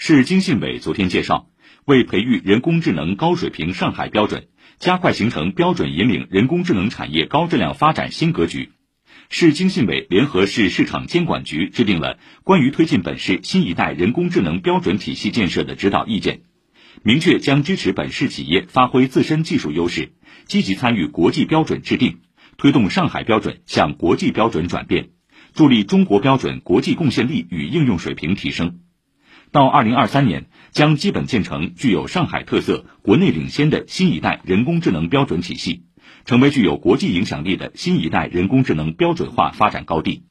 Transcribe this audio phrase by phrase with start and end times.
[0.00, 1.48] 市经信委昨天介绍，
[1.84, 4.46] 为培育人工智能高水平上海标准，
[4.78, 8.70] 加快形成标准引领人工智能产业高质量发展新格局，
[9.28, 16.42] 市经信委联合市市场监管局制定了关于推进本市新一代人工智能标准体系建设的指导意见，
[17.02, 20.12] 明确将支持本市企业发挥自身技术优势，
[20.46, 22.20] 积极参与国际标准制定，
[22.56, 25.08] 推动上海标准向国际标准转变，
[25.54, 28.78] 助力中国标准国际贡献力与应用水平提升。
[29.50, 35.84] 到二零二三年，将基本建成具有上海特色、国内领先的新一代人工智能标准体系，
[36.24, 40.28] 成为具有国际影响力的新一代人工智能标准化发展高地。